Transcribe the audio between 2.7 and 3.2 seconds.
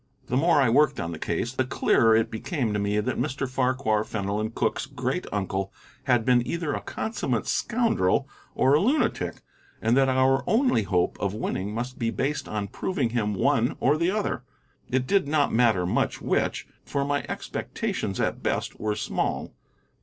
to me that